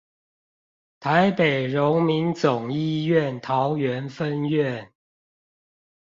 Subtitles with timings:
[0.99, 4.91] 台北榮民總醫院桃園分院